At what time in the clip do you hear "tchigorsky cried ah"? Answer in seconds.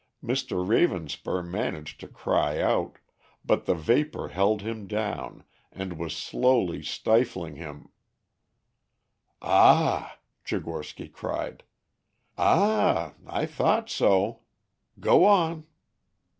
10.43-13.13